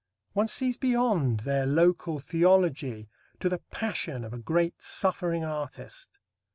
One 0.33 0.47
sees 0.47 0.77
beyond 0.77 1.41
their 1.41 1.67
local 1.67 2.17
theology 2.17 3.07
to 3.39 3.47
the 3.49 3.59
passion 3.69 4.23
of 4.23 4.33
a 4.33 4.39
great 4.39 4.81
suffering 4.81 5.43
artist. 5.43 6.17